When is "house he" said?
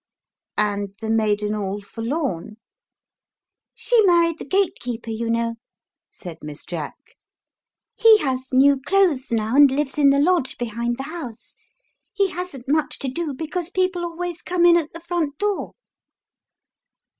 11.03-12.29